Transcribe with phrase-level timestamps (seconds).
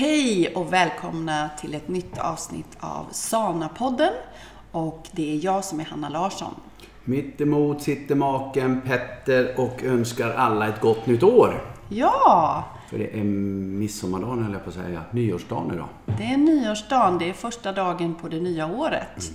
[0.00, 4.12] Hej och välkomna till ett nytt avsnitt av Sana-podden.
[4.72, 6.54] Och det är jag som är Hanna Larsson.
[7.04, 11.60] Mitt emot sitter maken Petter och önskar alla ett gott nytt år.
[11.88, 15.02] Ja, För det är midsommardagen höll jag på att säga.
[15.10, 15.88] Nyårsdagen idag.
[16.04, 17.18] det är nyårsdagen.
[17.18, 19.32] Det är första dagen på det nya året.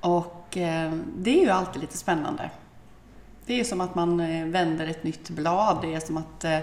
[0.00, 2.50] Och eh, det är ju alltid lite spännande.
[3.46, 5.78] Det är som att man eh, vänder ett nytt blad.
[5.82, 6.58] Det är som att eh,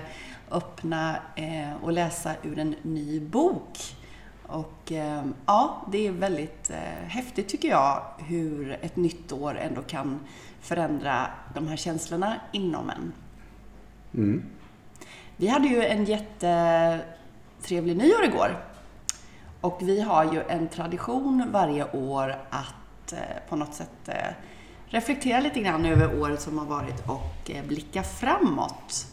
[0.52, 3.78] öppna eh, och läsa ur en ny bok.
[4.48, 4.92] Och
[5.46, 6.72] ja, det är väldigt
[7.08, 10.20] häftigt tycker jag hur ett nytt år ändå kan
[10.62, 13.14] förändra de här känslorna inom en.
[14.14, 14.44] Mm.
[15.38, 18.66] Vi hade ju en jättetrevlig nyår igår.
[19.62, 23.14] Och vi har ju en tradition varje år att
[23.50, 24.10] på något sätt
[24.94, 29.08] reflektera lite grann över året som har varit och eh, blicka framåt.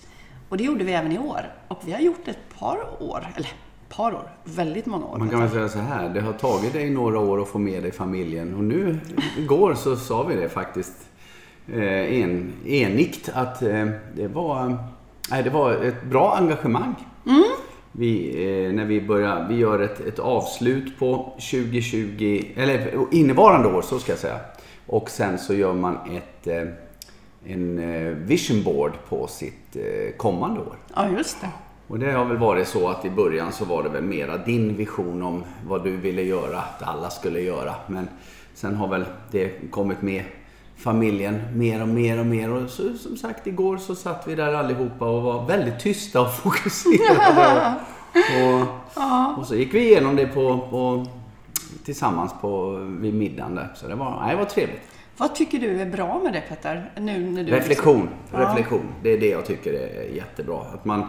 [0.48, 1.41] Och det gjorde vi även i år.
[1.69, 3.48] Och vi har gjort ett par år, eller
[3.88, 5.19] par år, väldigt många år.
[5.19, 6.09] Man kan väl säga så här.
[6.09, 8.54] Det har tagit dig några år att få med dig familjen.
[8.54, 8.99] Och nu,
[9.38, 11.09] igår så sa vi det faktiskt
[11.73, 14.79] eh, en, enigt att eh, det var,
[15.30, 16.95] nej, det var ett bra engagemang.
[17.93, 23.82] Vi, eh, när vi börjar, vi gör ett, ett avslut på 2020, eller innevarande år
[23.82, 24.38] så ska jag säga.
[24.91, 26.69] Och sen så gör man ett, eh,
[27.45, 30.77] en eh, vision board på sitt eh, kommande år.
[30.95, 31.49] Ja, just det.
[31.88, 34.77] Och det har väl varit så att i början så var det väl mera din
[34.77, 37.74] vision om vad du ville göra, att alla skulle göra.
[37.87, 38.09] Men
[38.55, 40.24] sen har väl det kommit med
[40.77, 42.51] familjen mer och mer och mer.
[42.51, 46.32] Och så, som sagt, igår så satt vi där allihopa och var väldigt tysta och
[46.43, 47.75] fokuserade.
[48.15, 51.07] och, och så gick vi igenom det på, på,
[51.85, 53.68] tillsammans på, vid middagen där.
[53.74, 54.80] Så det var, nej, det var trevligt.
[55.21, 56.90] Vad tycker du är bra med det Petter?
[56.96, 58.09] Nu när du Reflektion.
[58.32, 58.38] Ja.
[58.38, 58.87] Reflektion.
[59.02, 60.60] Det är det jag tycker är jättebra.
[60.74, 61.07] Att man,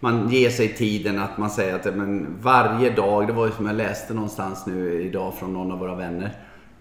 [0.00, 3.66] man ger sig tiden att man säger att men, varje dag, det var ju som
[3.66, 6.32] jag läste någonstans nu idag från någon av våra vänner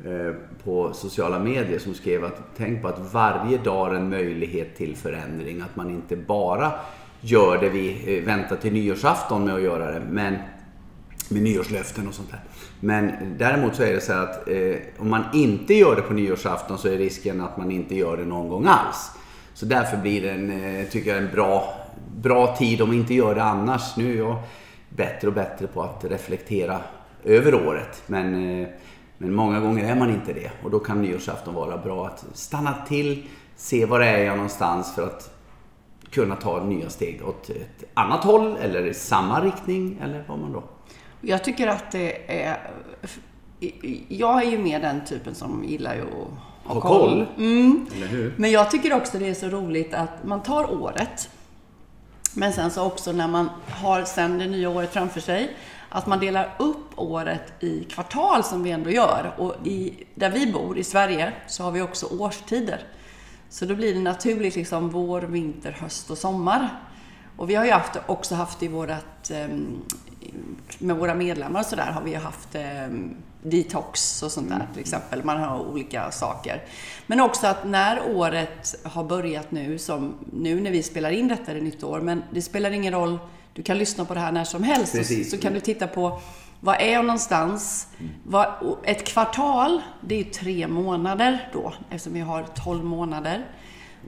[0.06, 4.76] eh, på sociala medier som skrev att tänk på att varje dag är en möjlighet
[4.76, 5.62] till förändring.
[5.62, 6.72] Att man inte bara
[7.22, 10.02] gör det vi eh, väntar till nyårsafton med att göra det.
[10.10, 10.36] Men
[11.34, 12.42] med nyårslöften och sånt där.
[12.80, 16.78] Men däremot så är det så att eh, om man inte gör det på nyårsafton
[16.78, 19.12] så är risken att man inte gör det någon gång alls.
[19.54, 21.74] Så därför blir det en, eh, tycker jag, en bra,
[22.16, 23.98] bra tid om vi inte gör det annars.
[23.98, 24.36] Nu är jag
[24.90, 26.80] bättre och bättre på att reflektera
[27.24, 28.04] över året.
[28.08, 28.68] Men, eh,
[29.18, 30.52] men många gånger är man inte det.
[30.64, 35.04] Och då kan nyårsafton vara bra att stanna till, se var är jag någonstans för
[35.04, 35.30] att
[36.10, 40.54] kunna ta nya steg åt ett annat håll eller i samma riktning eller vad man
[40.54, 40.64] då
[41.26, 42.58] jag tycker att det är...
[44.08, 47.26] Jag är ju mer den typen som gillar ju att Ha koll.
[47.38, 47.86] Mm.
[47.96, 48.34] Eller hur?
[48.38, 51.30] Men jag tycker också det är så roligt att man tar året.
[52.34, 55.56] Men sen så också när man har sen det nya året framför sig.
[55.90, 59.34] Att man delar upp året i kvartal som vi ändå gör.
[59.38, 62.80] Och i, där vi bor, i Sverige, så har vi också årstider.
[63.50, 66.70] Så då blir det naturligt liksom vår, vinter, höst och sommar.
[67.44, 69.82] Och vi har ju haft, också haft i vårat, ehm,
[70.80, 75.24] med våra medlemmar och sådär har vi haft ehm, detox och sånt där till exempel.
[75.24, 76.64] Man har olika saker.
[77.08, 81.52] Men också att när året har börjat nu, som nu när vi spelar in detta
[81.52, 83.20] är det nytt år, men det spelar ingen roll.
[83.54, 84.92] Du kan lyssna på det här när som helst.
[84.92, 85.32] Så, Precis.
[85.32, 86.20] så kan du titta på
[86.60, 87.88] vad är jag någonstans?
[88.24, 93.46] Vad, och ett kvartal, det är tre månader då, eftersom vi har 12 månader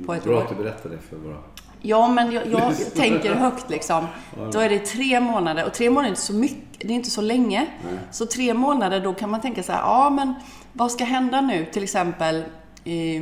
[0.06, 0.41] på ett Bra år.
[0.41, 1.38] att du berättar det för våra...
[1.85, 4.07] Ja, men jag, jag tänker högt liksom.
[4.51, 7.09] Då är det tre månader och tre månader är inte så mycket, det är inte
[7.09, 7.68] så länge.
[8.12, 10.34] Så tre månader, då kan man tänka så här, ja men
[10.74, 11.66] vad ska hända nu?
[11.66, 12.44] Till exempel
[12.84, 13.22] i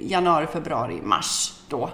[0.00, 1.90] januari, februari, mars då.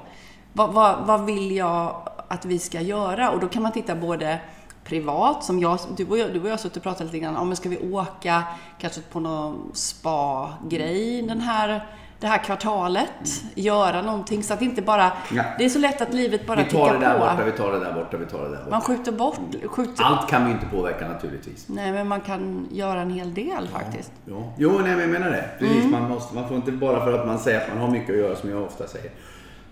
[0.53, 3.31] Vad, vad, vad vill jag att vi ska göra?
[3.31, 4.39] Och då kan man titta både
[4.85, 7.37] privat, som jag, du och jag, du och jag har suttit och pratat lite grann
[7.37, 8.43] om, men ska vi åka
[8.79, 11.87] kanske på någon spa-grej den här,
[12.21, 13.09] det här kvartalet?
[13.55, 15.43] Göra någonting så att inte bara, Ja.
[15.59, 17.19] det är så lätt att livet bara Vi tar det tickar där på.
[17.19, 18.71] borta, vi tar det där borta, vi tar det där borta.
[18.71, 21.69] Man skjuter bort, skjuter, Allt kan vi inte påverka naturligtvis.
[21.69, 24.13] nej men man kan göra en hel del faktiskt.
[24.25, 24.53] Ja.
[24.59, 25.45] Jo, nej, men jag menar det.
[25.59, 28.11] Precis, man, måste, man får inte bara för att man säger att man har mycket
[28.11, 29.11] att göra, som jag ofta säger,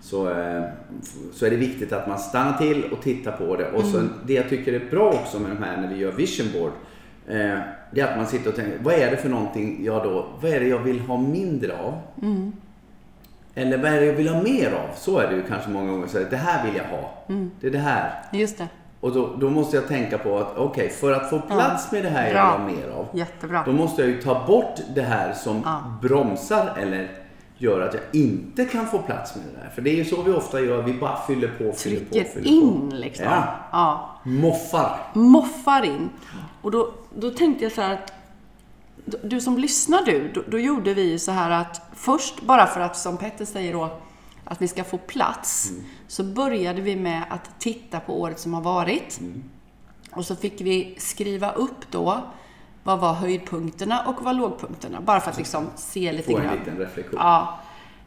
[0.01, 0.63] så, eh,
[1.33, 3.71] så är det viktigt att man stannar till och tittar på det.
[3.71, 6.47] Och sen, det jag tycker är bra också med de här när vi gör vision
[6.53, 6.71] board,
[7.29, 7.59] eh,
[7.91, 10.51] det är att man sitter och tänker, vad är det för någonting jag då, vad
[10.51, 11.93] är det jag vill ha mindre av?
[13.55, 14.95] Eller vad är det jag vill ha mer av?
[14.95, 16.07] Så är det ju kanske många gånger.
[16.07, 17.11] Så här, det här vill jag ha.
[17.61, 18.11] Det är det här.
[18.31, 18.67] Just det.
[19.01, 22.09] Och då, då måste jag tänka på att okej, för att få plats med det
[22.09, 22.65] här jag Bra.
[22.65, 23.07] vill ha mer av.
[23.13, 23.63] Jättebra.
[23.65, 25.79] Då måste jag ju ta bort det här som Ja.
[26.01, 27.07] bromsar eller
[27.61, 29.69] gör att jag inte kan få plats med det där.
[29.69, 32.23] För det är ju så vi ofta gör, vi bara fyller på, fyller på, Trycker
[32.29, 32.95] fyller in på.
[32.95, 33.25] liksom.
[33.25, 33.55] Ja.
[33.71, 34.19] ja.
[34.23, 34.99] Moffar.
[35.13, 36.09] moffar in.
[36.61, 38.13] Och då, då tänkte jag så här att
[39.23, 42.81] du som lyssnar du, då, då gjorde vi ju så här att först, bara för
[42.81, 43.89] att som Petter säger då,
[44.43, 45.71] att vi ska få plats,
[46.07, 49.19] så började vi med att titta på året som har varit.
[50.11, 52.23] Och så fick vi skriva upp då,
[52.89, 55.01] vad var höjdpunkterna och vad lågpunkterna?
[55.01, 56.57] Bara för att liksom se lite Få en grann.
[56.59, 57.19] liten reflektion.
[57.23, 57.59] Ja,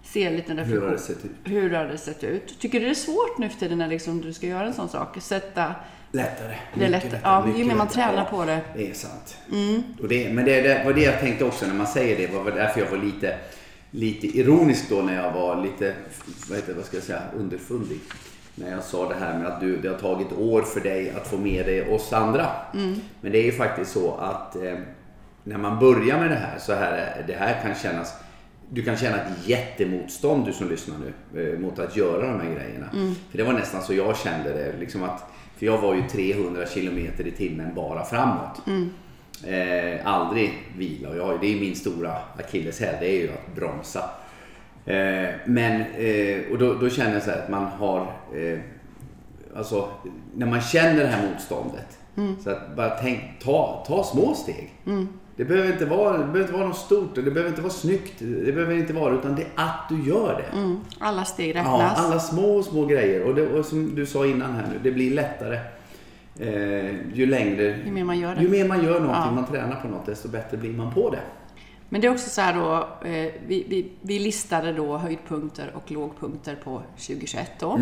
[0.02, 0.84] se en liten Hur reflektion.
[0.88, 1.30] har det sett ut?
[1.44, 2.58] Hur har det sett ut?
[2.60, 4.88] Tycker du det är svårt nu för tiden när liksom du ska göra en sån
[4.88, 5.16] sak?
[5.20, 5.74] Sätta...
[6.14, 6.48] Lättare.
[6.74, 7.20] Det är Mycket lättare.
[7.24, 8.04] Ja, ju mer man lättare.
[8.06, 8.60] tränar på det.
[8.76, 9.36] Det är sant.
[10.02, 12.34] Och det, men det, det var det jag tänkte också när man säger det.
[12.38, 13.38] var därför jag var lite,
[13.90, 15.94] lite ironisk då när jag var lite,
[16.48, 18.00] vad, heter, vad ska jag säga, underfundig.
[18.54, 21.26] När jag sa det här med att du, det har tagit år för dig att
[21.26, 22.46] få med dig oss andra.
[23.20, 24.74] Men det är ju faktiskt så att eh,
[25.44, 28.14] när man börjar med det här så här, det här kan kännas
[28.70, 32.54] du kan känna ett jättemotstånd du som lyssnar nu eh, mot att göra de här
[32.54, 32.86] grejerna.
[33.30, 34.72] För det var nästan så jag kände det.
[34.80, 35.24] Liksom att,
[35.56, 38.60] för jag var ju 300 kilometer i timmen bara framåt.
[39.46, 41.08] Eh, aldrig vila.
[41.08, 44.10] Och jag, det är min stora akilleshäl, det är ju att bromsa.
[44.86, 48.00] Eh, men, eh, och då, då känner jag så här att man har,
[48.34, 48.58] eh,
[49.56, 49.88] alltså
[50.34, 51.98] när man känner det här motståndet.
[52.44, 54.74] Så att bara tänk, ta, ta små steg.
[55.36, 58.12] Det behöver, inte vara, det behöver inte vara något stort, det behöver inte vara snyggt,
[58.18, 60.56] det behöver inte vara utan det är att du gör det.
[60.58, 61.98] Mm, alla steg Ja, räknas.
[61.98, 63.22] alla små, små grejer.
[63.22, 65.58] Och, det, och som du sa innan här nu, det blir lättare
[66.38, 67.62] eh, ju längre...
[67.86, 68.42] Ju mer man gör det.
[68.42, 69.30] Ju mer man gör någonting, Ja.
[69.30, 71.20] man tränar på något, desto bättre blir man på det.
[71.92, 72.74] Men det är också så här då,
[73.08, 77.80] eh, vi, vi, vi listade då höjdpunkter och lågpunkter på 2021 då.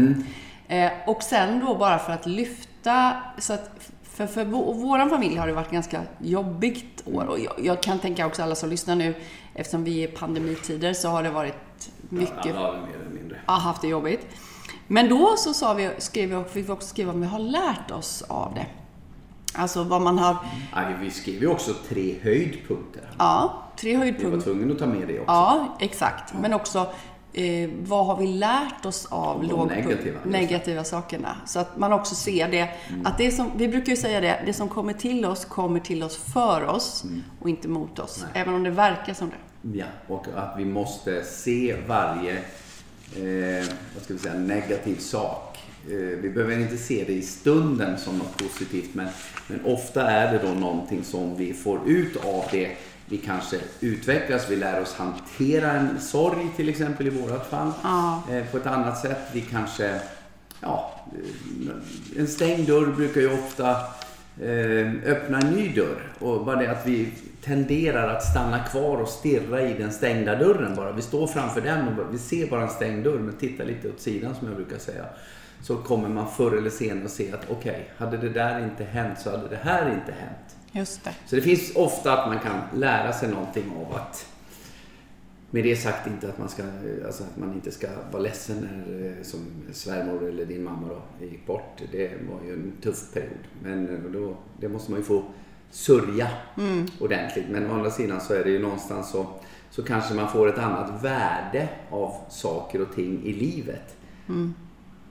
[0.68, 3.70] Eh, och sen då bara för att lyfta, så att
[4.02, 7.24] för, för vår, familj har det varit ganska jobbigt år.
[7.24, 9.14] Och jag, jag kan tänka också alla som lyssnar nu,
[9.54, 13.20] eftersom vi är i pandemitider så har det varit mycket Alla har det mer eller
[13.20, 13.38] mindre.
[13.46, 14.26] har haft det jobbigt.
[14.86, 17.90] Men då så sa vi, skrev vi, fick vi också skriva om vi har lärt
[17.90, 18.66] oss av det.
[19.54, 20.36] Alltså vad man har,
[20.72, 23.02] Ja, vi skrev ju också tre höjdpunkter.
[23.18, 24.40] ja, tre Vi var höjdpunkter.
[24.40, 25.32] tvungna att ta med det också.
[25.32, 26.34] Ja, exakt.
[26.40, 26.78] Men också
[27.32, 31.36] eh, vad har vi lärt oss av De negativa, negativa sakerna?
[31.46, 32.68] Så att man också ser det.
[33.04, 36.02] Att det som, vi brukar ju säga det, det som kommer till oss kommer till
[36.02, 37.04] oss för oss
[37.40, 38.24] och inte mot oss.
[38.34, 39.78] Även om det verkar som det.
[39.78, 42.32] Ja, och att vi måste se varje
[43.16, 45.58] eh, vad ska vi säga, negativ sak.
[45.88, 49.08] Eh, vi behöver inte se det i stunden som något positivt men,
[49.50, 52.70] men ofta är det då någonting som vi får ut av det.
[53.06, 58.22] Vi kanske utvecklas, vi lär oss hantera en sorg till exempel i vårat fall Ja.
[58.30, 59.18] eh, på ett annat sätt.
[59.32, 60.00] Vi kanske,
[60.60, 61.00] ja,
[62.18, 63.70] en stängd dörr brukar ju ofta
[64.42, 66.12] eh, öppna en ny dörr.
[66.18, 67.12] Och bara det att vi
[67.44, 70.92] tenderar att stanna kvar och stirra i den stängda dörren bara.
[70.92, 74.00] Vi står framför den och vi ser bara en stängd dörr men tittar lite åt
[74.00, 75.04] sidan som jag brukar säga.
[75.62, 79.18] Så kommer man förr eller senare att se att okej, hade det där inte hänt
[79.20, 80.56] så hade det här inte hänt.
[80.72, 81.14] Just det.
[81.26, 84.26] Så det finns ofta att man kan lära sig någonting av att
[85.50, 86.62] med det sagt inte att man, ska,
[87.06, 89.40] alltså att man inte ska vara ledsen när eh, som
[89.72, 91.82] svärmor eller din mamma då gick bort.
[91.92, 93.38] Det var ju en tuff period.
[93.62, 95.24] Men eh, då, det måste man ju få
[95.70, 96.28] sörja
[97.00, 97.46] ordentligt.
[97.50, 99.26] Men å andra sidan så är det ju någonstans så,
[99.70, 103.96] så kanske man får ett annat värde av saker och ting i livet.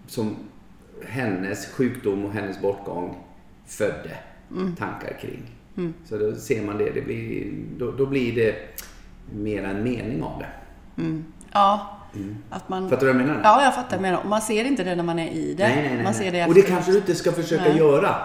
[0.10, 0.36] Som
[1.08, 3.18] hennes sjukdom och hennes bortgång
[3.66, 4.18] födde
[4.78, 5.42] tankar kring.
[6.06, 8.56] Så då ser man det, det blir, då, då blir det
[9.34, 10.50] mer en mening av det.
[11.52, 12.00] Ja,
[12.50, 12.90] att man...
[12.90, 13.42] Fattar du vad jag menar?
[13.44, 14.00] Ja, jag fattar.
[14.00, 15.68] Men man ser inte det när man är i det.
[15.68, 16.04] Nej, nej, nej.
[16.04, 18.16] man ser det och det kanske du inte ska försöka göra.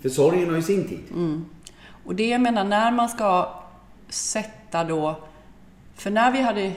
[0.00, 1.02] För sorgen har ju sin tid.
[2.04, 3.54] Och det jag menar, när man ska
[4.08, 5.20] sätta då...
[5.94, 6.72] För när vi hade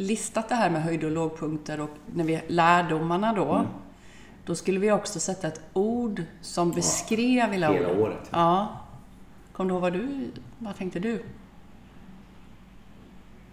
[0.00, 3.66] listat det här med höjd och lågpunkter och när vi lärdomarna då, Mm.
[4.44, 8.28] då skulle vi också sätta ett ord som beskrev hela, Hela året.
[8.30, 8.68] Ja.
[9.52, 10.30] Kom du ihåg vad du...
[10.58, 11.22] Vad tänkte du?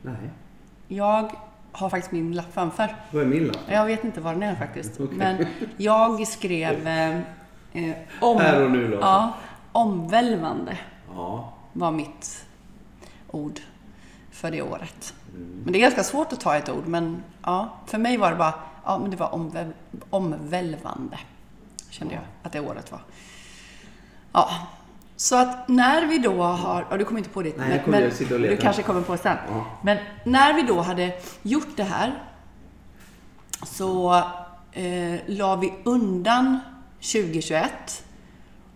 [0.01, 0.29] Nej,
[0.87, 1.31] Jag
[1.71, 2.95] har faktiskt min lapp framför.
[3.11, 3.57] vad är min lapp?
[3.69, 4.91] Jag vet inte var den är faktiskt.
[4.99, 5.17] Okej.
[5.17, 5.45] Men
[5.77, 7.17] jag skrev eh,
[7.73, 8.37] eh, om...
[8.37, 8.99] Här och nu, Lars.
[9.01, 9.33] Ja,
[9.71, 10.77] omvälvande
[11.15, 12.45] Ja, var mitt
[13.31, 13.59] ord
[14.31, 15.13] för det året.
[15.37, 15.61] Mm.
[15.63, 18.37] Men det är ganska svårt att ta ett ord, men ja, för mig var det
[18.37, 18.53] bara,
[18.85, 19.71] ja men det var omväl,
[20.09, 21.19] omvälvande.
[21.89, 23.01] Kände jag att det året var.
[24.33, 24.49] Ja,
[25.15, 28.01] så att när vi då har, ja du kommer inte på det, Nej, jag kommer-
[28.01, 28.55] jag och letar.
[28.55, 29.37] du kanske kommer på sen.
[29.49, 29.65] Ja.
[29.83, 32.23] Men när vi då hade gjort det här
[33.63, 34.15] så
[34.71, 36.59] eh, la vi undan
[37.01, 38.03] 2021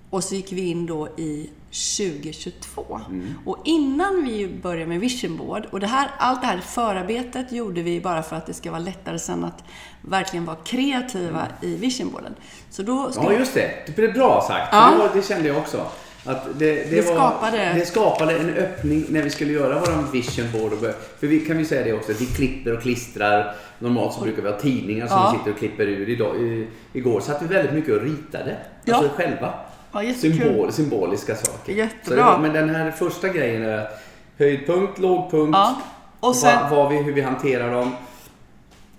[0.09, 3.01] Och så gick vi in då i 2022.
[3.45, 7.81] Och innan vi började med Vision Board, och det här, allt det här förarbetet gjorde
[7.81, 9.63] vi bara för att det ska vara lättare sen att
[10.01, 12.35] verkligen vara kreativa i Vision Boarden.
[12.69, 13.71] Så då ska Ja, just det.
[13.95, 14.69] Det är bra sagt.
[14.71, 15.09] Ja.
[15.11, 15.85] För Det, kände jag också.
[16.25, 20.11] Att det, det, Det var, skapade- det skapade en öppning när vi skulle göra vår
[20.11, 20.73] vision board.
[20.73, 20.79] Och
[21.19, 23.55] för vi kan vi säga det också, att vi klipper och klistrar.
[23.79, 25.31] Normalt så brukar vi ha tidningar som Ja.
[25.31, 26.09] vi sitter och klipper ur.
[26.09, 28.57] Idag, i, igår satt vi väldigt mycket och ritade.
[28.85, 28.95] Ja.
[28.95, 29.53] Alltså själva.
[29.91, 30.39] Ja, jättekul.
[30.39, 31.73] Symbol, symboliska saker.
[31.73, 32.25] Jättebra.
[32.25, 34.03] Var, men den här första grejen är att
[34.37, 35.75] höjdpunkt, lågpunkt, Ja.
[36.19, 37.91] Och sen, vad, vad vi, hur vi hanterar dem.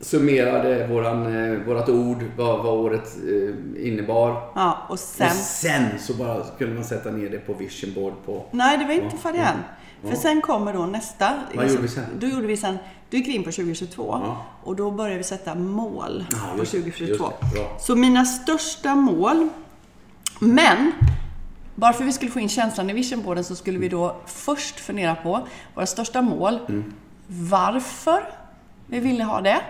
[0.00, 4.50] Summerade våran, eh, vårat ord, vad, vad året eh, innebar.
[4.54, 5.26] ja, och sen...
[5.26, 8.44] Och sen så bara skulle man sätta ner det på vision board på...
[8.50, 10.10] Nej, det var inte Ja, än.
[10.10, 11.32] För sen kommer då nästa.
[11.54, 12.04] Vad gjorde vi sen?
[12.18, 12.78] Då gjorde vi sen,
[13.10, 14.36] då gick vi in på 2022 Ja.
[14.64, 17.12] och då började vi sätta mål Ja, på just det, 2022.
[17.12, 17.20] just
[17.52, 17.76] det, bra.
[17.80, 19.48] Så mina största mål,
[20.42, 20.92] men
[21.74, 24.80] bara för att vi skulle få in känslan i visionboarden så skulle vi då först
[24.80, 26.92] fundera på våra största mål, Mm.
[27.26, 28.22] varför
[28.86, 29.60] vi ville ha det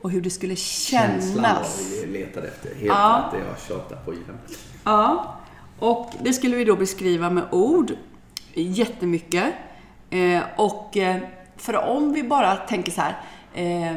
[0.00, 1.92] och hur det skulle Känslan var kännas.
[2.04, 2.68] vi letade efter.
[2.74, 3.30] Helt Ja.
[3.32, 4.58] det jag tjatar på jämt.
[4.84, 5.34] Ja,
[5.78, 7.92] och det skulle vi då beskriva med ord
[8.54, 9.54] jättemycket.
[10.10, 11.16] Eh, och eh,
[11.56, 13.16] för om vi bara tänker så här,
[13.54, 13.92] eh,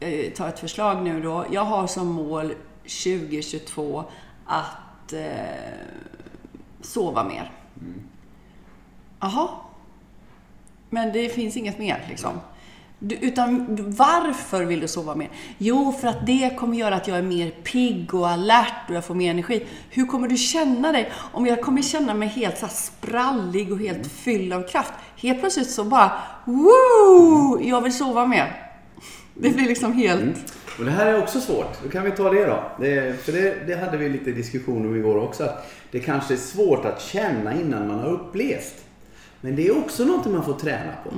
[0.00, 1.44] eh, ta ett förslag nu då.
[1.50, 4.04] Jag har som mål 2022
[4.46, 4.64] att
[5.12, 5.20] eh,
[6.80, 7.52] sova mer.
[9.20, 9.48] Jaha.
[10.90, 12.40] Men det finns inget mer liksom.
[13.02, 15.28] Du, utan varför vill du sova mer?
[15.58, 19.04] Jo, för att det kommer göra att jag är mer pigg och alert och jag
[19.04, 19.66] får mer energi.
[19.90, 21.12] Hur kommer du känna dig?
[21.32, 24.92] Om jag kommer känna mig helt så sprallig och helt fylld av kraft.
[25.16, 26.12] Helt plötsligt så bara,
[26.44, 27.60] woo!
[27.62, 28.69] Jag vill sova mer.
[29.42, 30.54] Det blir liksom helt...
[30.78, 31.78] Och det här är också svårt.
[31.82, 32.62] Då kan vi ta det då.
[32.80, 35.44] Det, för det, det hade vi lite diskussion om igår också.
[35.44, 38.74] Att det kanske är svårt att känna innan man har upplevt.
[39.40, 41.10] Men det är också något man får träna på.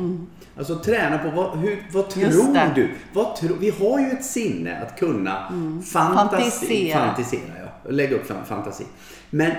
[0.58, 2.30] Alltså träna på vad, hur, vad Mm.
[2.30, 2.90] Tror du?
[3.12, 5.52] Vad tro, vi har ju ett sinne att kunna
[5.92, 6.98] fantasi, Fantisera.
[7.06, 7.40] fantisera.
[7.84, 7.90] Ja.
[7.90, 8.84] Lägga upp fan- fantasi.
[9.30, 9.52] Men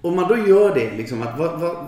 [0.00, 1.86] om man då gör det, liksom att vad, vad,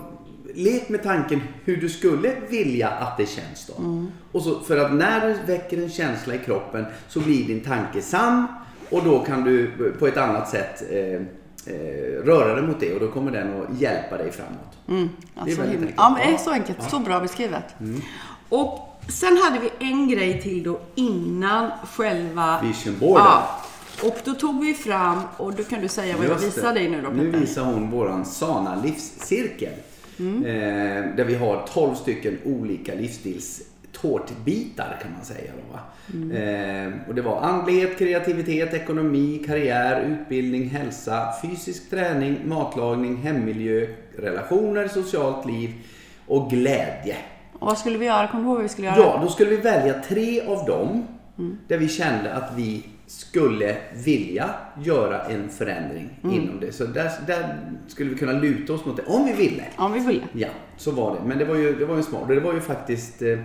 [0.53, 4.05] lek med tanken hur du skulle vilja att det känns då.
[4.31, 8.01] Och så, för att när du väcker en känsla i kroppen så blir din tanke
[8.01, 8.47] sann
[8.89, 10.97] och då kan du på ett annat sätt eh,
[11.73, 14.77] eh, röra dig mot det och då kommer den att hjälpa dig framåt.
[14.87, 15.95] Mm, Det är alltså, väldigt enkelt.
[15.97, 16.89] ja, men det är så enkelt.
[16.89, 17.63] Så bra beskrivet.
[18.49, 22.61] Och sen hade vi en grej till då innan själva...
[22.61, 23.25] Vision boarden.
[23.25, 23.59] Ja.
[24.03, 26.79] Och då tog vi fram, och då kan du säga vad jag visar det.
[26.79, 27.39] dig nu då Nu Petter.
[27.39, 29.73] visar hon våran Sana livscirkel.
[30.19, 30.45] Mm.
[30.45, 35.51] Eh, där vi har 12 stycken olika livsstilstårtbitar kan man säga.
[35.71, 35.79] Då?
[36.17, 36.31] Mm.
[36.31, 44.87] Eh, och det var andlighet, kreativitet, ekonomi, karriär, utbildning, hälsa, fysisk träning, matlagning, hemmiljö, relationer,
[44.87, 45.71] socialt liv
[46.27, 47.15] och glädje.
[47.59, 48.27] Och vad skulle vi göra?
[48.27, 48.97] Kommer du ihåg vad vi skulle göra?
[48.97, 51.07] Ja, då skulle vi välja tre av dem
[51.39, 51.57] Mm.
[51.67, 52.83] där vi kände att vi
[53.19, 54.49] skulle vilja
[54.83, 56.35] göra en förändring Mm.
[56.35, 56.71] inom det.
[56.71, 59.63] Så där, där skulle vi kunna luta oss mot det, om vi ville.
[59.75, 60.23] Om vi ville.
[60.33, 61.21] Ja, så var det.
[61.27, 62.27] Men det var ju, det var ju smart.
[62.27, 63.39] Det var ju faktiskt eh,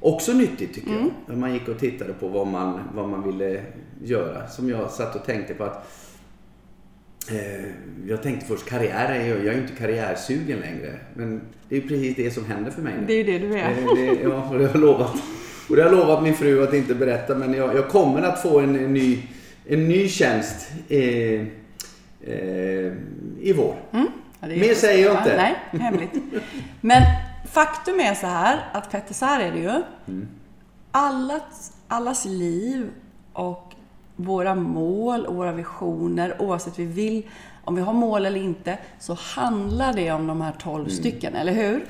[0.00, 1.02] också nyttigt tycker Mm.
[1.02, 1.10] jag.
[1.26, 3.62] När man gick och tittade på vad man, vad man ville
[4.02, 4.48] göra.
[4.48, 5.90] Som jag satt och tänkte på att
[7.30, 7.64] eh,
[8.06, 10.96] jag tänkte först karriär, är jag, jag är ju inte karriärsugen längre.
[11.14, 13.06] Men det är ju precis det som händer för mig nu.
[13.06, 13.74] Det är ju det du är.
[13.74, 15.12] Det, det, ja, det har jag lovat.
[15.70, 18.42] Och det har jag lovat min fru att inte berätta men jag, jag kommer att
[18.42, 19.22] få en, en, ny,
[19.68, 22.92] en ny tjänst eh, eh,
[23.40, 23.74] i vår.
[23.92, 24.06] Mm.
[24.40, 25.36] Ja, Mer säger jag inte.
[25.36, 26.10] Nej, hemligt.
[26.80, 27.02] Men
[27.52, 29.68] faktum är så här, att Petter, så här är det ju.
[30.08, 30.28] Mm.
[30.90, 32.86] Allas, allas liv
[33.32, 33.72] och
[34.16, 37.22] våra mål och våra visioner, oavsett vi vill,
[37.64, 40.90] om vi har mål eller inte, så handlar det om de här 12 Mm.
[40.90, 41.84] stycken, eller hur?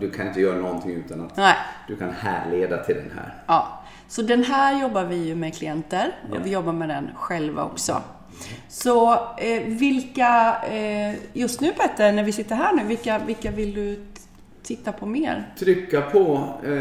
[0.00, 1.54] Du kan inte göra någonting utan att Nej.
[1.88, 3.34] du kan härleda till den här.
[3.46, 3.80] Ja.
[4.08, 6.36] Så den här jobbar vi ju med klienter Ja.
[6.38, 8.02] och vi jobbar med den själva också.
[8.68, 13.74] Så eh, vilka, eh, just nu Petter, när vi sitter här nu, vilka, vilka vill
[13.74, 14.04] du
[14.62, 15.48] titta på mer?
[15.58, 16.72] Trycka på, eh,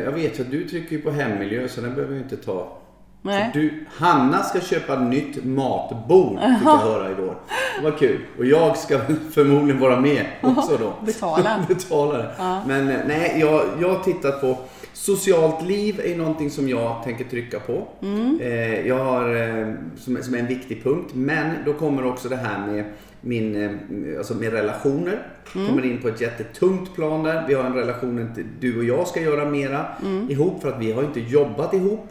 [0.00, 2.78] jag vet ju att du trycker på hemmiljö så den behöver jag inte ta.
[3.22, 3.50] Nej.
[3.54, 7.36] Du, Hanna ska köpa nytt matbord fick jag höra igår.
[7.78, 8.20] Det var kul.
[8.38, 8.98] Och jag ska
[9.30, 10.92] förmodligen vara med också då.
[11.06, 11.64] Betala.
[11.68, 12.30] Betala det.
[12.66, 14.56] Men eh, nej, jag, jag tittat på
[14.92, 17.86] Socialt liv är någonting som jag tänker trycka på.
[18.40, 21.10] Eh, jag har, eh, som, som är en viktig punkt.
[21.14, 22.84] Men då kommer också det här med
[23.20, 25.22] min, eh, alltså med relationer.
[25.52, 27.44] Kommer in på ett jättetungt plan där.
[27.48, 29.86] Vi har en relation att du och jag ska göra mera
[30.28, 32.08] ihop för att vi har inte jobbat ihop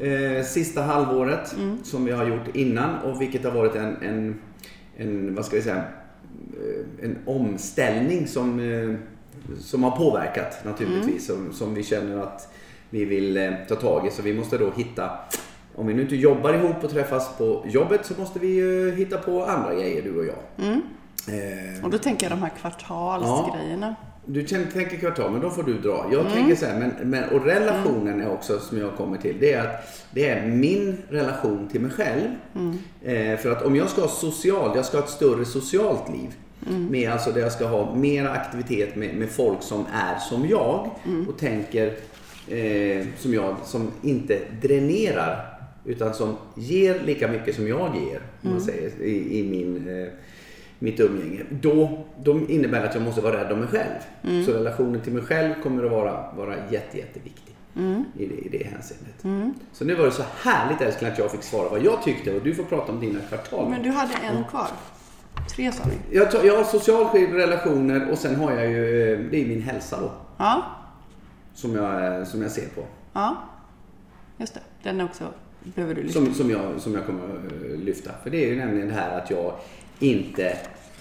[0.00, 4.40] eh, sista halvåret som vi har gjort innan och vilket har varit en, en,
[4.96, 8.94] en vad ska vi säga, eh, en omställning som, eh,
[9.60, 11.26] som har påverkat naturligtvis.
[11.26, 12.52] Som, som vi känner att
[12.90, 14.10] vi vill eh, ta tag i.
[14.10, 15.10] Så vi måste då hitta
[15.74, 19.18] om vi nu inte jobbar ihop och träffas på jobbet så måste vi ju hitta
[19.18, 20.68] på andra grejer du och jag.
[21.28, 23.94] Eh, Och då tänker jag de här kvartalsgrejerna.
[24.26, 26.08] Du känner, tänker kvartal, men då får du dra.
[26.12, 29.36] Jag tänker så här, men, men, och relationen är också som jag kommer till.
[29.40, 32.28] Det är att det är min relation till mig själv.
[33.02, 36.34] Eh, för att om jag ska ha social, jag ska ha ett större socialt liv.
[36.90, 40.90] Med, alltså där jag ska ha mer aktivitet med, med folk som är som jag
[41.28, 41.86] och tänker
[42.48, 45.52] eh, som jag, som inte dränerar.
[45.84, 50.08] Utan som ger lika mycket som jag ger, man säger, i, i min eh,
[50.78, 51.42] mitt umgänge.
[51.50, 54.44] Då, då innebär det att jag måste vara rädd om mig själv.
[54.44, 57.54] Så relationen till mig själv kommer att vara, vara jätte, jätteviktig
[58.18, 59.54] i, det, i det hänseendet.
[59.72, 62.42] Så nu var det så härligt älskling att jag fick svara vad jag tyckte och
[62.42, 63.70] du får prata om dina kvartal.
[63.70, 64.66] Men du hade en kvar.
[65.56, 66.16] Tre sa vi.
[66.18, 70.00] Jag, jag har social relationer och sen har jag ju, eh, det är min hälsa
[70.00, 70.10] då.
[70.36, 70.62] Ja,
[71.54, 72.82] Som jag, eh, som jag ser på.
[73.12, 73.36] ja.
[74.38, 74.60] Just det.
[74.82, 75.24] Den också
[75.74, 78.10] behöver du lyssna Som, som, jag, som jag kommer att eh, lyfta.
[78.22, 79.54] För det är ju nämligen det här att jag
[79.98, 80.56] inte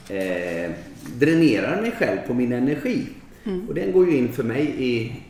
[0.10, 0.72] eh,
[1.20, 3.08] dränerar mig själv på min energi.
[3.68, 5.24] Och den går ju in för mig i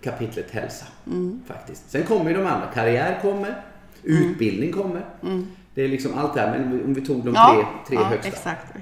[0.00, 0.86] kapitlet hälsa.
[1.46, 1.90] Faktiskt.
[1.90, 2.66] Sen kommer ju de andra.
[2.74, 3.62] Karriär kommer.
[4.02, 5.04] Utbildning kommer.
[5.74, 6.58] Det är liksom allt det här.
[6.58, 8.28] Men om vi tog de tre, tre ja, högsta.
[8.28, 8.74] exakt.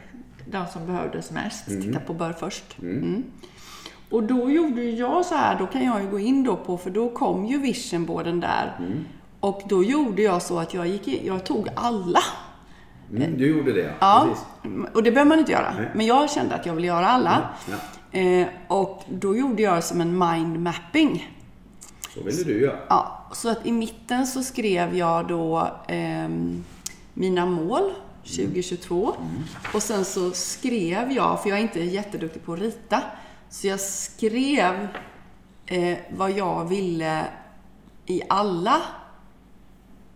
[0.47, 1.67] De som behövdes mest.
[1.67, 2.79] Titta på bör först.
[2.83, 3.25] Mm.
[4.11, 6.91] Och då gjorde jag så här, då kan jag ju gå in då på, för
[6.91, 8.77] då kom ju visionboarden där.
[9.41, 12.21] Och då gjorde jag så att jag gick jag tog alla.
[13.17, 14.95] Mm, du gjorde det Ja, Precis.
[14.95, 15.75] och det behöver man inte göra.
[15.79, 15.91] Nej.
[15.95, 17.49] Men jag kände att jag ville göra alla.
[17.71, 17.77] Ja,
[18.13, 21.37] Eh, och då gjorde jag som en mind mapping.
[22.15, 22.79] Så ville du göra.
[22.89, 26.65] Ja, så att i mitten så skrev jag då ehm,
[27.15, 29.15] mina mål 2022.
[29.75, 33.03] Och sen så skrev jag, för jag är inte jätteduktig på att rita,
[33.51, 34.89] så jag skrev
[35.67, 37.25] eh, vad jag ville
[38.07, 38.77] i alla.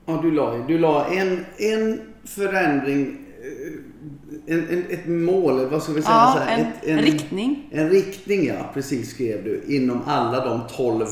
[0.07, 5.93] Ja, du la, du la en, en förändring, eh, en, en, ett mål, vad ska
[5.93, 6.15] vi säga?
[6.15, 7.69] Ja, en ett, riktning.
[7.71, 8.71] En riktning, ja.
[8.75, 9.65] Precis skrev du.
[9.77, 11.07] Inom alla de 12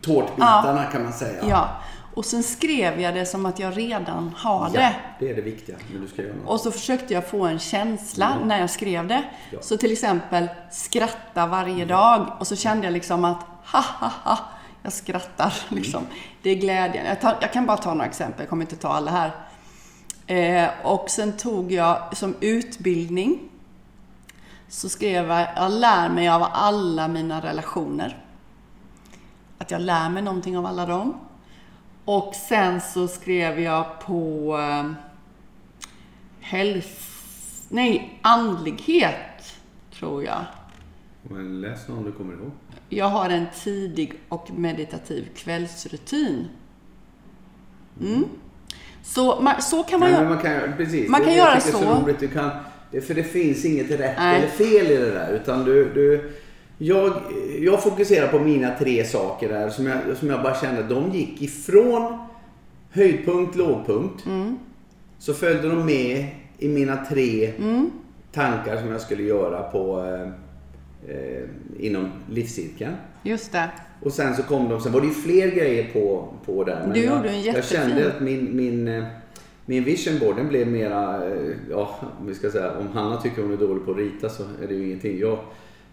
[0.00, 1.44] tårtbitarna kan man säga.
[1.48, 1.68] Ja.
[2.14, 4.94] Och sen skrev jag det som att jag redan har Ja, det.
[5.20, 6.48] det är det viktiga när du ska göra något.
[6.50, 9.22] Och så försökte jag få en känsla när jag skrev det.
[9.50, 9.58] Ja.
[9.62, 12.26] Så till exempel skratta varje dag.
[12.40, 14.38] Och så kände jag liksom att ha ha ha,
[14.82, 15.54] jag skrattar.
[15.68, 16.02] Liksom.
[16.42, 17.06] Det är glädjen.
[17.06, 19.30] Jag, tar, jag kan bara ta några exempel, jag kommer inte ta alla här.
[20.28, 23.48] Eh, och sen tog jag som utbildning
[24.68, 28.24] så skrev jag, jag lär mig av alla mina relationer.
[29.58, 31.14] Att jag lär mig någonting av alla dem.
[32.04, 34.92] Och sen så skrev jag på eh,
[36.40, 37.14] häls...
[37.68, 39.56] Nej, andlighet,
[39.92, 40.44] tror jag.
[41.22, 42.50] Men läs någon du kommer ihåg.
[42.88, 46.48] Jag har en tidig och meditativ kvällsrutin.
[48.00, 48.24] Mm.
[49.02, 50.28] Så, ma- så kan man men göra.
[50.28, 51.78] man kan, precis, Man kan det göra är så.
[52.02, 52.18] roligt.
[52.20, 52.50] Du kan,
[53.06, 54.36] för det finns inget rätt Nej.
[54.36, 55.32] eller fel i det där.
[55.32, 56.30] Utan du, du,
[56.78, 57.12] jag,
[57.60, 61.42] jag fokuserar på mina tre saker där som jag, som jag bara kände, de gick
[61.42, 62.18] ifrån
[62.90, 64.26] höjdpunkt, lågpunkt.
[64.26, 64.58] Mm.
[65.18, 66.26] Så följde de med
[66.58, 67.52] i mina tre
[68.32, 70.04] tankar som jag skulle göra på
[71.08, 72.94] eh, inom livscirkeln.
[73.22, 73.70] Just det.
[74.02, 76.80] Och sen så kom de, sen var det ju fler grejer på, på där.
[76.82, 77.78] Men Du jag, gjorde en Jag jättefin.
[77.78, 79.04] kände att min, min, eh,
[79.66, 83.42] min vision board den blev mera, eh, ja om vi ska säga, om Hanna tycker
[83.42, 85.18] hon är dålig på att rita så är det ju ingenting.
[85.18, 85.38] Jag,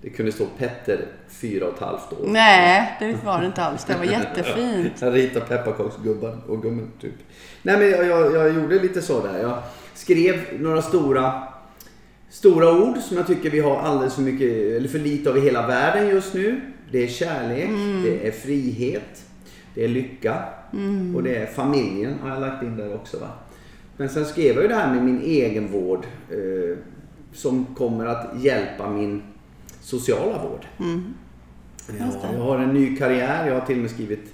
[0.01, 2.27] det kunde stå Petter fyra och ett halvt år.
[2.27, 3.85] Nej, det var det inte alls.
[3.85, 4.93] Det var jättefint.
[5.01, 7.13] Jag ritade pepparkaksgubbar och gummin typ.
[7.63, 9.39] Nej men jag, jag, jag gjorde lite så där.
[9.39, 9.57] Jag
[9.93, 11.43] skrev några stora
[12.35, 15.41] Stora ord som jag tycker vi har alldeles för mycket, eller för lite av i
[15.41, 16.61] hela världen just nu.
[16.91, 17.69] Det är kärlek,
[18.03, 19.25] det är frihet,
[19.73, 20.43] det är lycka
[21.15, 23.19] och det är familjen har jag lagt in där också.
[23.19, 23.27] Va?
[23.97, 26.77] Men sen skrev jag ju det här med min egenvård eh,
[27.33, 29.23] som kommer att hjälpa min
[29.81, 30.65] sociala vård.
[31.89, 33.47] Just Ja, jag har en ny karriär.
[33.47, 34.33] Jag har till och med skrivit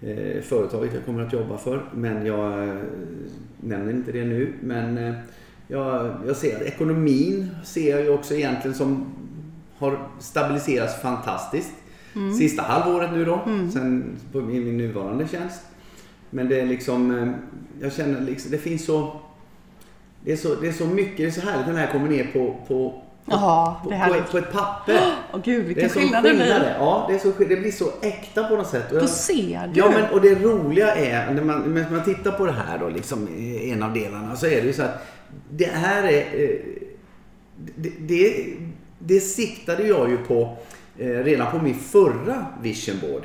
[0.00, 1.82] eh, företaget jag kommer att jobba för.
[1.94, 2.74] Men jag eh,
[3.60, 4.52] nämner inte det nu.
[4.60, 5.14] Men eh,
[5.72, 9.06] jag, jag ser att ekonomin ser jag ju också egentligen som
[9.78, 11.72] har stabiliserats fantastiskt.
[12.38, 13.40] Sista halvåret nu då.
[13.72, 15.60] Sen på min, nuvarande tjänst.
[16.30, 17.28] Men det är liksom, eh,
[17.80, 19.20] jag känner liksom, det finns så
[20.24, 22.08] det är, så, det är så mycket, det är så härligt när det här kommer
[22.08, 24.22] ner på, på, på, är på, härligt.
[24.22, 25.00] ett, på ett papper.
[25.32, 26.74] Åh gud, Det är vilken skillnad det blir.
[26.78, 28.90] Ja, det, är så, det blir så äkta på något sätt.
[28.90, 29.80] Då ser du.
[29.80, 32.88] Ja, men och det roliga är, när man, när man tittar på det här då,
[32.88, 33.28] liksom
[33.62, 35.06] en av delarna, så är det ju så att
[35.50, 36.58] det här är, eh,
[37.76, 38.54] det, det,
[38.98, 40.56] det siktade jag ju på
[40.98, 43.22] eh, redan på min förra vision board.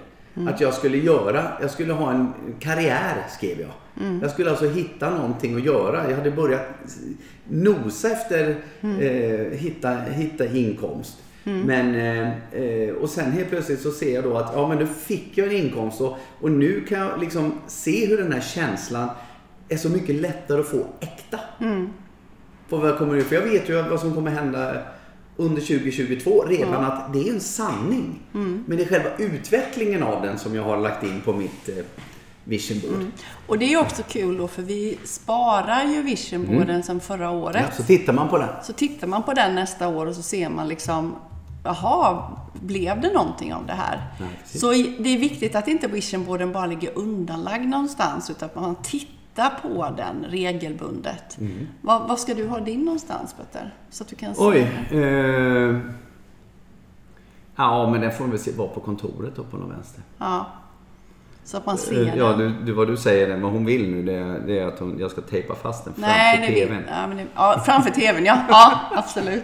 [0.48, 3.72] Att jag skulle göra, jag skulle ha en karriär skrev jag.
[4.22, 6.10] Jag skulle alltså hitta någonting att göra.
[6.10, 6.62] Jag hade börjat
[7.50, 11.18] nosa efter eh, hitta, hitta inkomst.
[11.44, 14.88] Men, eh, eh, och sen helt plötsligt så ser jag då att ja men nu
[14.88, 19.10] fick jag en inkomst och, och nu kan jag liksom se hur den här känslan
[19.70, 21.40] är så mycket lättare att få äkta.
[22.70, 23.22] På vad kommer.
[23.22, 24.74] För jag vet ju vad som kommer hända
[25.38, 28.20] under 2022 redan att det är en sanning.
[28.66, 31.76] Men det är själva utvecklingen av den som jag har lagt in på mitt eh,
[32.44, 33.06] vision board.
[33.48, 37.56] Och det är också kul då, för vi sparar ju visionboarden sedan förra året.
[37.56, 37.70] Mm.
[37.70, 38.50] Ja, så tittar man på den.
[38.64, 41.16] Så tittar man på den nästa år och så ser man liksom,
[41.64, 44.02] jaha, blev det någonting av det här?
[44.20, 48.76] Nej, så det är viktigt att inte visionboarden bara ligger undanlagd någonstans, utan att man
[48.76, 51.38] tittar på den regelbundet.
[51.40, 51.68] Mm.
[51.82, 53.74] Var, var ska du ha din någonstans, Petter?
[53.90, 54.42] Så att du kan se.
[54.44, 54.68] Oj.
[54.92, 55.76] Eh,
[57.56, 60.02] ja, men den får väl vara på kontoret då på någon vänster.
[60.18, 60.46] Ja.
[61.44, 62.38] Så att man ser Eh, Ja, den.
[62.40, 65.00] du, du, vad du säger, vad hon vill nu, det är, det är att hon,
[65.00, 66.84] jag ska tejpa fast den framför Nej, det vill, TVn.
[66.90, 68.38] ja, det, ja, framför TVn, ja.
[68.50, 69.44] Ja, absolut.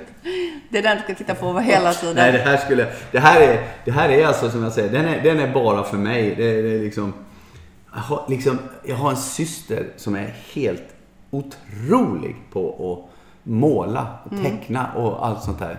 [0.69, 2.15] Det är den du ska titta på hela tiden.
[2.15, 2.87] Nej, det här skulle...
[3.11, 5.83] Det här är, det här är alltså som jag säger, den är, den är bara
[5.83, 6.33] för mig.
[6.37, 7.13] Det, det är liksom,
[7.93, 8.57] jag, har, liksom...
[8.83, 10.83] Jag har en syster som är helt
[11.31, 14.43] otrolig på att måla och Mm.
[14.43, 15.77] teckna och allt sånt där.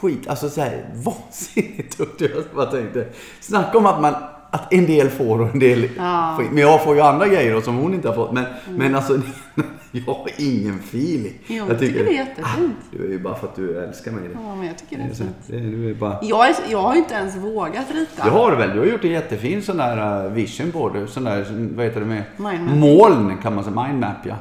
[0.00, 2.30] Skit, alltså så här vansinnigt duktig.
[2.34, 3.08] Jag bara tänkte,
[3.40, 4.14] snacka om att man
[4.50, 6.40] att en del får och en del Ja.
[6.50, 8.32] Men jag får ju andra grejer då som hon inte har fått.
[8.32, 9.20] Men, men alltså,
[9.90, 11.38] jag har ingen feeling.
[11.46, 12.76] Jo, jag tycker det är jättefint.
[12.80, 14.28] Ah, du är ju bara för att du älskar mig.
[14.28, 14.34] Det.
[14.34, 15.36] Ja, men jag tycker det Det är fint.
[15.46, 16.18] det Du är bara...
[16.22, 18.24] Jag, är, jag har ju inte ens vågat rita.
[18.24, 18.70] Det har du väl?
[18.72, 21.08] Du har gjort en jättefin sån där uh, vision board.
[21.08, 22.22] Sån där, vad heter det med?
[22.36, 22.76] Mindmap.
[22.76, 23.86] Moln kan man säga.
[23.86, 24.34] Mindmap ja.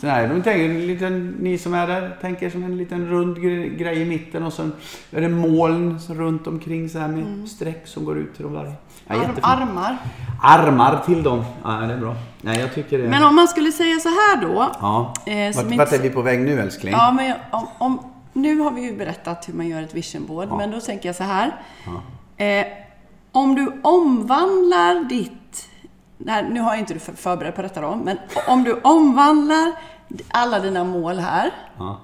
[0.00, 3.36] Sån här, de tänker en liten, ni som är där, tänker som en liten rund
[3.38, 4.72] gre- grej i mitten och sen
[5.10, 8.54] är det moln så runt omkring så här med streck som går ut till de
[8.54, 8.72] där.
[9.06, 9.96] Ja, Arm, armar.
[10.42, 11.44] Armar till dem.
[11.64, 12.14] Ja, det är bra.
[12.40, 13.08] Nej, jag tycker det.
[13.08, 14.70] Men om man skulle säga så här då.
[14.80, 15.14] Ja.
[15.26, 16.92] Eh, Vart, vart är vi på väg nu älskling?
[16.92, 17.98] Ja, men om, om,
[18.32, 20.56] nu har vi ju berättat hur man gör ett vision board, Ja.
[20.56, 21.52] men då tänker jag så här.
[22.36, 22.66] Eh,
[23.32, 25.32] om du omvandlar ditt...
[26.24, 29.72] Nej, nu har jag inte du för- förberedd på detta då, men om du omvandlar
[30.28, 32.00] alla dina mål här Ja.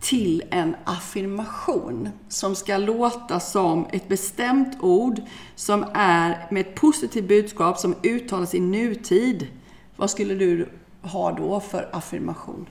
[0.00, 5.20] till en affirmation som ska låta som ett bestämt ord
[5.54, 9.46] som är med ett positivt budskap som uttalas i nutid.
[9.96, 10.68] Vad skulle du
[11.02, 12.66] ha då för affirmation?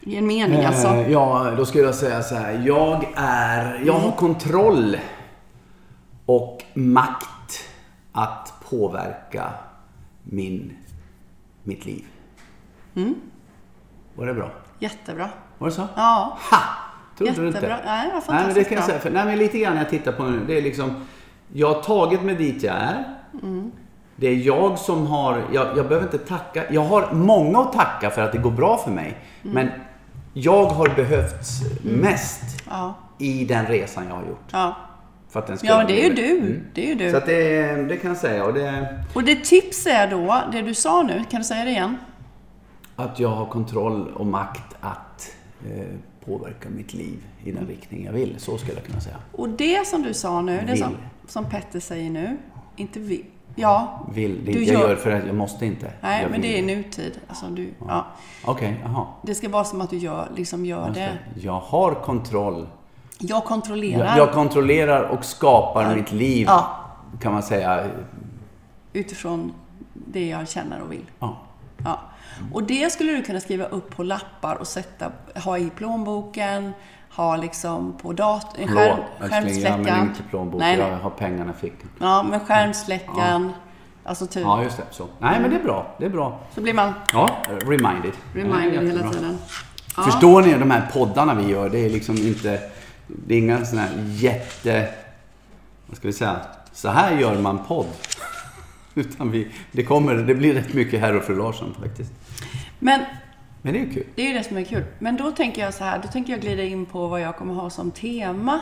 [0.00, 0.88] I en mening alltså.
[0.88, 2.62] Eh, ja, då skulle jag säga så här.
[2.66, 3.82] Jag är...
[3.86, 4.96] Jag har kontroll
[6.26, 7.28] och makt
[8.16, 9.52] att påverka
[10.22, 10.76] min,
[11.62, 12.04] mitt liv.
[14.14, 14.50] Var det bra?
[14.78, 15.28] Jättebra.
[15.58, 15.88] Var det så?
[15.96, 16.58] Ja, Ha!
[17.18, 17.58] Trodde du inte?
[17.58, 17.78] jättebra.
[17.84, 18.98] Nej, det var Nej, men det fantastiskt kan jag säga.
[18.98, 20.44] För, nej, men lite grann jag tittar på nu.
[20.46, 21.06] Det är liksom...
[21.52, 23.04] Jag har tagit mig dit jag är.
[23.42, 23.72] Mm.
[24.16, 25.42] Det är jag som har...
[25.52, 26.72] Jag, jag behöver inte tacka.
[26.72, 29.18] Jag har många att tacka för att det går bra för mig.
[29.42, 29.54] Mm.
[29.54, 29.70] Men
[30.32, 34.48] jag har behövts mest Ja, i den resan jag har gjort.
[34.52, 34.76] ja.
[35.28, 36.38] För att den ska ja det är ju du.
[36.38, 36.62] Mm.
[36.74, 37.10] Det är ju du.
[37.10, 38.44] Så att det, det kan jag säga.
[38.44, 41.70] Och det, Och det tips är då, det du sa nu, kan du säga det
[41.70, 41.96] igen?
[42.98, 45.34] att jag har kontroll och makt att
[45.66, 45.84] eh,
[46.24, 48.34] påverka mitt liv i den riktning jag vill.
[48.38, 49.16] Så skulle jag kunna säga.
[49.32, 50.82] Och det som du sa nu, det Vill.
[50.82, 50.96] som,
[51.28, 52.36] som Petter säger nu,
[52.76, 53.24] inte vi.
[53.54, 54.44] Ja, Vill.
[54.44, 55.92] Det Du jag gör- gör för att jag måste inte.
[56.00, 56.76] nej, jag men det är vill.
[56.76, 57.18] nutid.
[57.28, 58.06] Alltså du, ja.
[58.44, 59.06] Okej, jaha.
[59.22, 61.00] Det ska vara som att du gör, liksom gör det.
[61.34, 61.40] det.
[61.40, 62.66] Jag har kontroll.
[63.18, 66.46] Jag kontrollerar Jag, jag kontrollerar och skapar mitt liv.
[66.50, 66.76] Ja.
[67.22, 67.84] Kan man säga.
[68.92, 69.52] utifrån
[69.92, 71.04] det jag känner och vill.
[71.18, 71.36] Ja.
[71.84, 72.00] Ja.
[72.52, 75.10] Och det skulle du kunna skriva upp på lappar och sätta,
[75.44, 76.72] ha i plånboken,
[77.16, 79.62] ha liksom på datorn, skärm, Förlåt, älskling.
[79.62, 80.08] Jag använder skärmsläckaren.
[80.08, 80.60] inte plånbok.
[80.60, 80.98] Nej, Jag nej.
[81.02, 81.88] har pengarna i fickan.
[82.00, 83.52] Ja, men skärmsläckaren.
[84.04, 84.42] Alltså typ.
[84.42, 84.82] Ja, just det.
[84.90, 85.06] Så.
[85.18, 85.86] Nej, men det är bra.
[85.98, 86.38] Det är bra.
[86.54, 88.12] Så blir man Ja, reminded.
[88.34, 89.38] reminded Ja, hela tiden.
[89.96, 90.02] Ja.
[90.02, 91.68] Förstår ni de här poddarna vi gör?
[91.70, 92.60] Det är liksom inte...
[93.06, 94.88] Det är inga sådana här jätte...
[95.86, 96.40] Vad ska vi säga?
[96.72, 97.86] Så här gör man podd.
[98.94, 99.48] Utan vi...
[99.72, 100.14] Det kommer...
[100.14, 102.12] Det blir rätt mycket herr och fru Larsson faktiskt.
[102.78, 103.00] Men
[103.62, 104.06] Men det är ju kul.
[104.14, 104.84] det är ju det som är kul.
[104.98, 107.54] Men då tänker jag så här, då tänker jag glida in på vad jag kommer
[107.54, 108.60] ha som tema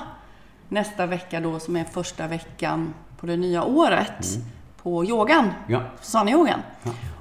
[0.69, 4.39] nästa vecka då, som är första veckan på det nya året.
[4.83, 5.51] På yogan.
[5.69, 5.83] Ja.
[6.01, 6.61] Svanyogan.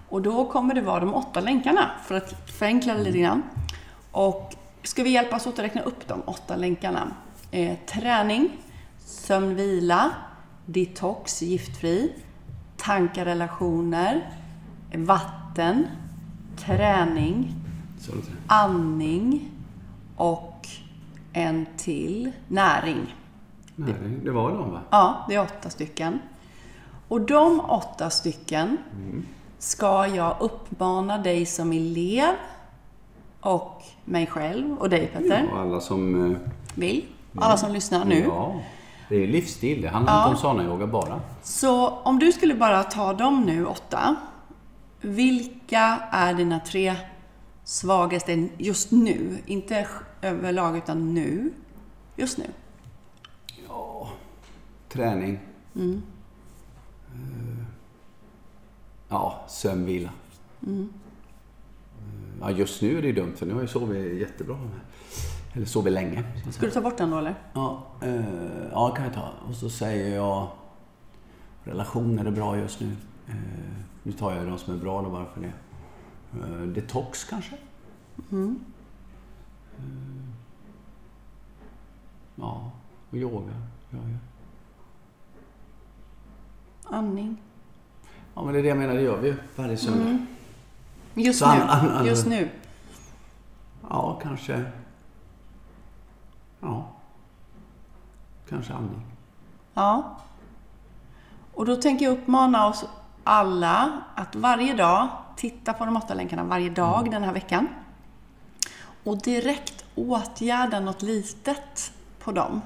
[0.10, 3.44] Och då kommer det vara de åtta länkarna, för att förenkla det lite grann.
[4.12, 4.54] Och
[4.84, 7.12] ska vi hjälpas åt att räkna upp de åtta länkarna?
[7.52, 8.58] Eh, träning,
[9.00, 10.12] sömn, vila,
[10.66, 12.14] detox, giftfri,
[12.78, 14.30] tankar, relationer,
[14.96, 15.88] vatten,
[16.58, 17.56] träning,
[18.48, 19.52] andning
[20.18, 20.68] och
[21.34, 23.16] en till näring.
[23.76, 23.94] Nej,
[24.24, 24.82] det var de va?
[24.90, 26.20] Ja, det är åtta stycken.
[27.08, 28.78] Och de åtta stycken
[29.58, 32.36] ska jag uppmana dig som elev
[33.44, 36.32] och mig själv och dig Petter, Och alla som...
[36.32, 36.38] eh,
[36.76, 37.06] vill.
[37.38, 38.24] Alla som lyssnar nu.
[38.24, 38.62] Ja,
[39.10, 39.82] det är livsstil.
[39.82, 41.22] Det handlar inte om sana-yoga bara.
[41.44, 44.16] Så om du skulle bara ta dem nu, åtta.
[45.02, 46.96] Vilka är dina tre
[47.64, 49.38] svagaste just nu?
[49.46, 49.88] Inte
[50.22, 51.54] överlag, utan nu.
[52.16, 52.46] Just nu.
[54.90, 55.40] Träning.
[55.76, 56.02] Mm.
[57.14, 57.66] Eh,
[59.10, 60.10] Ja, sömnvila.
[60.68, 60.94] Mm.
[62.44, 64.58] Ja, just nu är det ju dumt för nu har jag sovit jättebra.
[65.54, 66.24] Eller sovit länge.
[66.52, 67.36] Ska du ta bort den då eller?
[67.54, 68.26] Ja, eh,
[68.72, 69.30] ja, kan jag ta.
[69.48, 70.48] Och så säger jag
[71.64, 72.92] relationer är bra just nu.
[73.28, 73.36] Eh,
[74.04, 75.54] nu tar jag de som är bra då bara för det.
[76.40, 77.56] Eh, detox kanske?
[78.32, 78.60] Mm.
[79.78, 79.84] Eh,
[82.36, 82.72] ja,
[83.10, 83.54] och yoga.
[83.90, 84.18] Ja, ja.
[86.98, 87.38] Andning.
[88.34, 90.10] ja, men det är det jag menar, det gör vi ju varje söndag.
[90.10, 90.26] Mm.
[91.16, 91.62] Just Så nu.
[91.62, 92.50] an- an- Just nu.
[93.90, 94.64] Ja, kanske...
[96.60, 96.86] Ja.
[98.50, 99.02] Kanske andning.
[99.74, 100.16] Ja.
[101.54, 102.86] Och då tänker jag uppmana oss
[103.24, 107.68] alla att varje dag titta på de åtta länkarna varje dag den här veckan.
[109.04, 112.62] Och direkt åtgärda något litet på dem.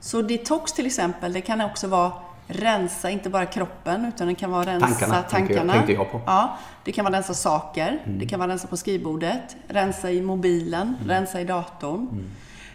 [0.00, 2.12] Så detox till exempel, det kan också vara
[2.48, 5.72] rensa, inte bara kroppen, utan det kan vara rensa Tankarna, tankarna.
[5.72, 6.20] tänkte jag på.
[6.26, 10.96] Ja, det kan vara rensa saker, det kan vara rensa på skrivbordet, rensa i mobilen,
[11.06, 12.24] rensa i datorn.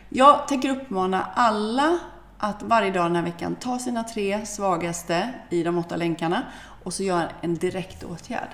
[0.09, 1.97] Jag tänker uppmana alla
[2.37, 6.43] att varje dag den här veckan ta sina tre svagaste i de åtta länkarna
[6.83, 8.49] och så göra en direkt åtgärd.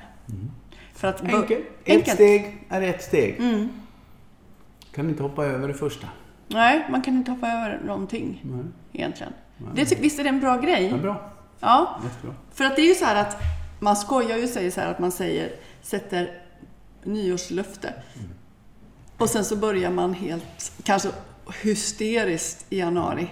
[0.94, 1.60] För att bör- Enkelt.
[1.84, 2.16] Ett Enkelt.
[2.16, 3.42] steg är ett steg.
[4.96, 6.08] Kan inte hoppa över det första.
[6.48, 8.64] Nej, man kan inte hoppa över någonting Nej.
[8.94, 9.34] egentligen.
[9.76, 10.88] Det, ty- visst är det en bra grej?
[10.91, 11.32] Ja, bra.
[11.60, 12.36] Ja, Jättebra.
[12.54, 13.38] för att det är ju så här att
[13.80, 15.50] man skojar ju och säger så här att man säger,
[15.82, 16.32] sätter
[17.04, 17.93] nyårslöfte.
[19.17, 21.10] Och sen så börjar man helt, kanske
[21.63, 23.28] hysteriskt i januari.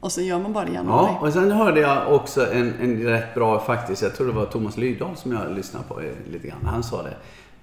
[0.00, 1.12] Och så gör man bara i januari.
[1.20, 4.46] Ja, och sen hörde jag också en, en rätt bra faktiskt, jag tror det var
[4.46, 6.64] Thomas Lydahl som jag lyssnade på eh, lite grann.
[6.66, 7.14] Han sa det.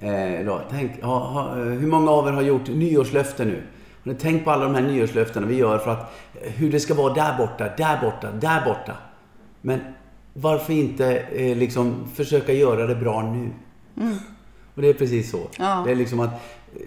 [0.07, 3.63] Eh, då, tänk, ha, ha, hur många av er har gjort nyårslöften nu?
[4.03, 6.79] Har ni tänkt på alla de här nyårslöftena vi gör för att eh, hur det
[6.79, 8.93] ska vara där borta, där borta, där borta.
[9.61, 9.79] Men
[10.33, 13.49] varför inte eh, liksom försöka göra det bra nu?
[14.75, 15.47] Och det är precis så.
[15.59, 15.81] Ja.
[15.85, 16.81] Det är liksom att eh,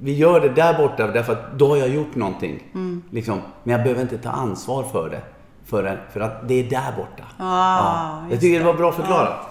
[0.00, 2.62] vi gör det där borta därför att då har jag gjort någonting.
[3.10, 5.20] Liksom, men jag behöver inte ta ansvar för det.
[5.64, 7.22] För, för att det är där borta.
[7.38, 8.72] Ah, Jag just tycker det det.
[8.72, 9.46] var bra förklarat.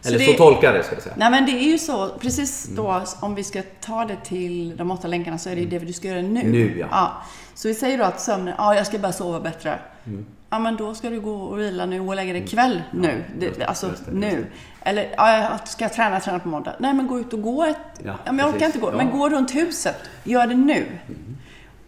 [0.00, 1.14] Så Eller det- så tolkar jag det ska jag säga.
[1.18, 4.90] Nej men det är ju så, precis då om vi ska ta det till de
[4.90, 6.42] åtta länkarna så är det ju det du ska göra nu.
[6.42, 7.12] Nu, ja.
[7.54, 9.78] Så vi säger då att sömnen, ja jag ska bara sova bättre.
[10.06, 10.26] Mm.
[10.50, 13.24] Ja men då ska du gå och vila nu och lägga dig ikväll nu.
[13.38, 14.46] Det, just det, alltså just det, just nu.
[14.82, 16.74] Eller, ja jag ska träna, träna på måndag.
[16.78, 17.76] Nej men gå ut och gå ett...
[18.04, 18.90] Ja, Ja, men jag orkar inte gå.
[18.92, 18.96] Ja.
[18.96, 19.96] Men gå runt huset.
[20.24, 20.86] Gör det nu.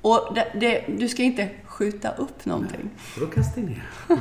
[0.03, 2.90] Och det, du ska inte skjuta upp någonting.
[2.98, 3.83] För då kastar jag ner.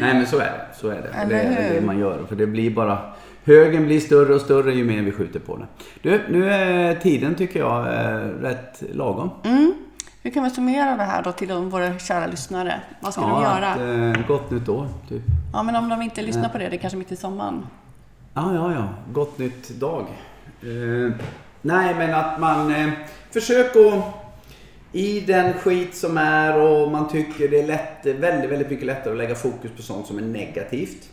[0.00, 0.66] Nej men så är det.
[0.80, 1.08] Så är det.
[1.08, 1.74] Eller det är hur?
[1.74, 2.24] det man gör.
[2.28, 2.98] För det blir bara...
[3.44, 5.66] Högen blir större och större ju mer vi skjuter på den.
[6.02, 9.30] Du, nu är tiden tycker jag eh, rätt lagom.
[9.44, 9.74] Mm.
[10.22, 12.80] Hur kan vi summera det här då till våra kära lyssnare?
[13.00, 13.68] Vad ska de göra?
[13.68, 15.22] Att, eh, gott nytt år, typ.
[15.52, 17.66] Ja, men om de inte lyssnar på det, det är kanske mitt i sommaren.
[18.34, 18.88] Ja, ja, ja.
[19.12, 20.06] Gott nytt dag.
[20.62, 21.12] Eh,
[21.62, 22.90] nej, men att man eh,
[23.30, 24.19] försöker att
[24.92, 29.12] i den skit som är och man tycker det är lätt, väldigt, väldigt mycket lättare
[29.12, 31.08] att lägga fokus på sånt som är negativt.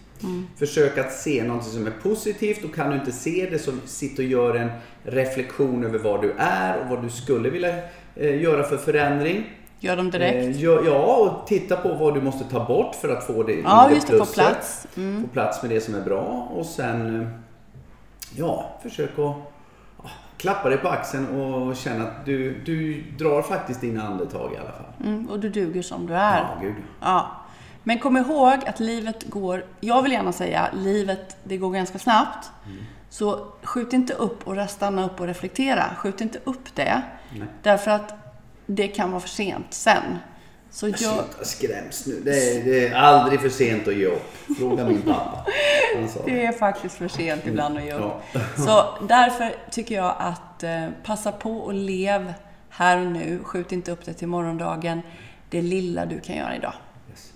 [0.59, 4.19] Försök att se något som är positivt och kan du inte se det så sitt
[4.19, 4.69] och gör en
[5.03, 7.75] reflektion över vad du är och vad du skulle vilja
[8.15, 9.49] eh, göra för förändring.
[9.79, 10.55] Gör dem direkt.
[10.57, 13.53] Eh, ja, ja, och titta på vad du måste ta bort för att få det
[13.53, 14.35] Ja, just det, plusset.
[14.35, 14.87] plats.
[14.97, 15.21] Mm.
[15.21, 17.27] Få plats med det som är bra och sen eh,
[18.35, 19.35] ja, försök att
[20.38, 24.71] klappa dig på axeln och känna att du, du drar faktiskt dina andetag i alla
[24.71, 24.93] fall.
[25.06, 26.39] Mm, och du duger som du är.
[26.39, 26.76] Ja, gud.
[27.02, 27.32] Ja.
[27.84, 32.52] Men kom ihåg att livet går, jag vill gärna säga, livet det går ganska snabbt.
[32.65, 32.78] Mm.
[33.10, 35.84] Så skjut inte upp och stanna upp och reflektera.
[35.97, 37.02] Skjut inte upp det.
[37.30, 37.47] Nej.
[37.63, 38.13] Därför att
[38.65, 40.04] det kan vara för sent sen.
[40.71, 42.21] Så jag, Sluta skräms nu.
[42.25, 44.34] Det är, det är aldrig för sent att ge upp.
[44.60, 45.45] Fråga min pappa.
[46.25, 46.45] Det.
[46.45, 48.01] är faktiskt för sent ibland att ge upp.
[48.34, 48.39] Ja.
[48.58, 52.34] Så därför tycker jag att eh, passa på och lev
[52.69, 53.39] här och nu.
[53.43, 55.01] Skjut inte upp det till morgondagen.
[55.49, 56.73] Det lilla du kan göra idag.
[57.12, 57.32] Yes.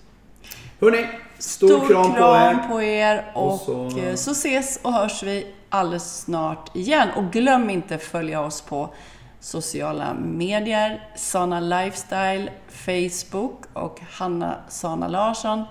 [0.80, 1.06] Hörni,
[1.38, 2.68] stor, kram, på er.
[2.68, 4.16] på er och, Och så- så...
[4.16, 7.08] så ses och hörs vi alldeles snart igen.
[7.16, 8.94] Och glöm inte följa oss på
[9.42, 15.64] sociala medier, Sana Lifestyle, Facebook och Hanna Sana Larsson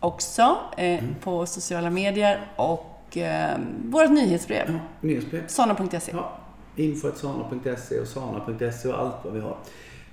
[0.00, 5.46] också eh, på sociala medier och eh, vårt nyhetsbrev, Nyhetsbrev.
[5.46, 6.12] sana.se.
[6.12, 6.32] Ja,
[6.76, 9.56] info.sana.se och sana.se och allt vad vi har.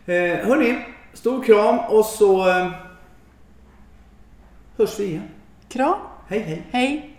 [0.06, 2.72] Eh, hörni, stor kram och så eh,
[4.78, 5.30] hörs vi igen.
[5.70, 5.96] Kram,
[6.28, 6.68] Hej hej!
[6.72, 7.13] hej!